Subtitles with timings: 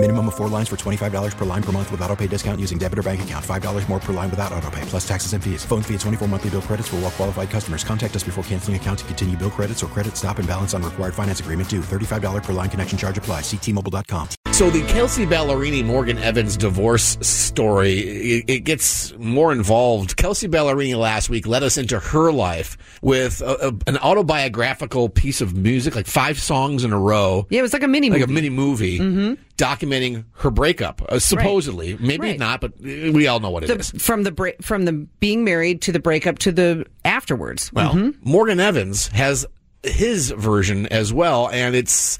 [0.00, 2.78] Minimum of four lines for $25 per line per month with auto pay discount using
[2.78, 3.44] debit or bank account.
[3.44, 5.64] $5 more per line without auto pay, plus taxes and fees.
[5.64, 7.82] Phone fee at 24 monthly bill credits for all well qualified customers.
[7.82, 10.84] Contact us before canceling account to continue bill credits or credit stop and balance on
[10.84, 11.80] required finance agreement due.
[11.80, 13.40] $35 per line connection charge apply.
[13.40, 14.28] Ctmobile.com.
[14.52, 20.16] So the Kelsea Ballerini Morgan Evans divorce story it, it, gets more involved.
[20.16, 25.40] Kelsea Ballerini last week led us into her life with a, a, an autobiographical piece
[25.40, 27.46] of music, like five songs in a row.
[27.50, 28.20] Yeah, it was like a mini movie.
[28.20, 28.98] like a mini movie.
[28.98, 29.42] Mm-hmm.
[29.58, 32.00] Documenting her breakup, uh, supposedly, Right.
[32.00, 32.38] maybe Right.
[32.38, 33.90] not, but we all know what it The, is.
[33.98, 37.70] from the break, from the being married to the breakup to the afterwards.
[37.72, 38.14] Well, Mhm.
[38.22, 39.44] Morgan Evans has
[39.82, 42.18] his version as well, and it's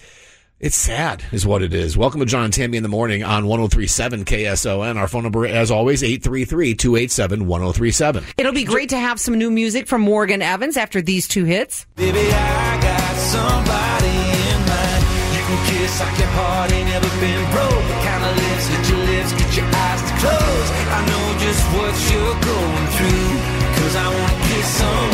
[0.61, 1.97] it's sad, is what it is.
[1.97, 4.97] Welcome to John and Tammy in the morning on 1037 KSON.
[4.97, 8.25] Our phone number, as always, 833 287 1037.
[8.37, 11.87] It'll be great to have some new music from Morgan Evans after these two hits.
[11.95, 12.19] Baby,
[16.01, 17.85] like your heart ain't never been broke.
[17.91, 20.69] The kind of lips that your lips get your eyes to close.
[20.95, 23.31] I know just what you're going through.
[23.79, 25.08] Cause I wanna kiss somebody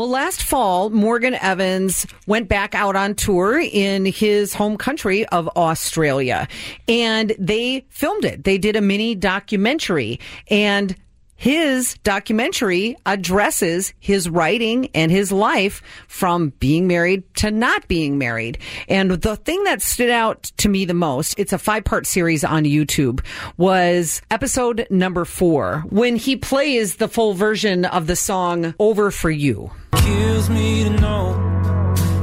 [0.00, 5.46] Well, last fall, Morgan Evans went back out on tour in his home country of
[5.48, 6.48] Australia
[6.88, 8.44] and they filmed it.
[8.44, 10.96] They did a mini documentary and
[11.36, 18.56] his documentary addresses his writing and his life from being married to not being married.
[18.88, 22.42] And the thing that stood out to me the most, it's a five part series
[22.42, 23.22] on YouTube,
[23.58, 29.30] was episode number four when he plays the full version of the song Over for
[29.30, 29.70] You.
[30.04, 31.24] Kills me to know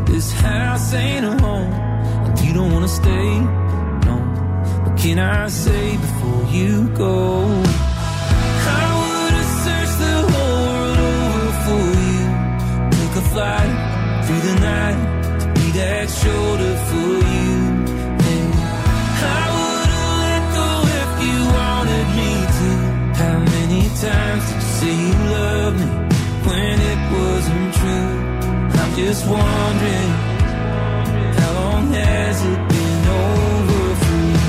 [0.05, 1.71] this house ain't a home
[2.25, 3.29] and you don't wanna stay.
[4.07, 4.15] No,
[4.83, 7.15] what can I say before you go?
[8.79, 12.23] I would've searched the whole world over for you.
[12.97, 13.73] Took a flight
[14.25, 14.99] through the night
[15.41, 17.53] to be that shoulder for you.
[18.33, 18.51] And
[19.39, 20.69] I would've let go
[21.01, 22.69] if you wanted me to.
[23.21, 26.06] How many times did you say you loved me
[26.47, 28.13] when it wasn't true?
[28.81, 30.11] I'm just wondering,
[31.39, 34.47] how long has it been over for you?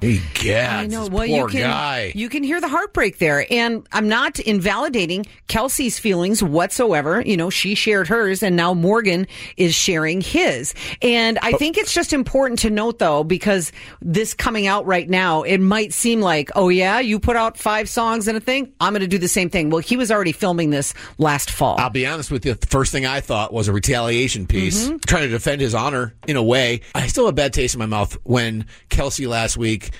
[0.00, 1.00] Hey, God, I know.
[1.02, 2.12] this Well, poor you can guy.
[2.14, 7.20] you can hear the heartbreak there, and I'm not invalidating Kelsea's feelings whatsoever.
[7.20, 9.26] You know, she shared hers, and now Morgan
[9.56, 10.74] is sharing his.
[11.02, 15.42] And I think it's just important to note, though, because this coming out right now,
[15.42, 18.92] it might seem like, oh yeah, you put out five songs and a thing, I'm
[18.92, 19.70] going to do the same thing.
[19.70, 21.76] Well, he was already filming this last fall.
[21.78, 22.54] I'll be honest with you.
[22.54, 24.96] The first thing I thought was a retaliation piece, Mm-hmm.
[25.06, 26.80] trying to defend his honor in a way.
[26.94, 29.90] I still have a bad taste in my mouth when Kelsea last week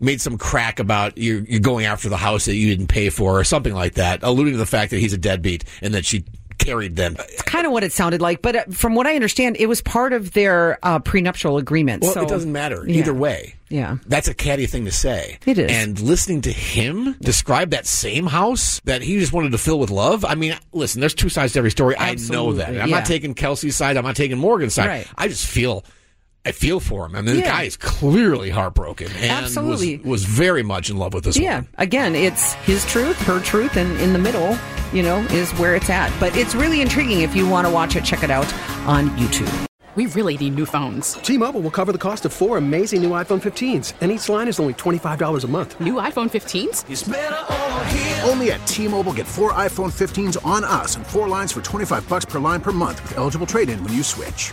[0.00, 3.38] made some crack about you you going after the house that you didn't pay for
[3.38, 6.24] or something like that, alluding to the fact that he's a deadbeat and that she
[6.58, 7.16] carried them.
[7.18, 9.80] It's kind of what it sounded like, but uh, from what I understand, it was
[9.80, 12.02] part of their uh, prenuptial agreement.
[12.02, 12.98] Well, so it doesn't matter Yeah.
[12.98, 13.54] either way.
[13.68, 13.98] Yeah.
[14.06, 15.38] That's a catty thing to say.
[15.46, 15.70] It is.
[15.70, 19.90] And listening to him describe that same house that he just wanted to fill with
[19.90, 20.24] love.
[20.24, 21.96] I mean, listen, there's two sides to every story.
[21.96, 22.70] I know that.
[22.70, 22.86] I'm yeah.
[22.86, 23.96] not taking Kelsea's side.
[23.96, 24.88] I'm not taking Morgan's side.
[24.88, 25.08] Right.
[25.16, 25.84] I just feel.
[26.48, 27.14] I feel for him.
[27.14, 29.98] I mean, the guy is clearly heartbroken and Absolutely.
[29.98, 31.56] Was, was very much in love with this Yeah.
[31.56, 31.68] woman.
[31.76, 34.56] Again, it's his truth, her truth, and in the middle,
[34.94, 36.10] you know, is where it's at.
[36.18, 37.20] But it's really intriguing.
[37.20, 38.50] If you want to watch it, check it out
[38.86, 39.52] on YouTube.
[39.94, 41.14] We really need new phones.
[41.14, 44.58] T-Mobile will cover the cost of four amazing new iPhone 15s, and each line is
[44.60, 45.78] only $25 a month.
[45.80, 46.88] New iPhone 15s?
[46.88, 48.20] It's over here.
[48.24, 52.24] Only at T-Mobile get four iPhone 15s on us and four lines for 25 bucks
[52.24, 54.52] per line per month with eligible trade-in when you switch.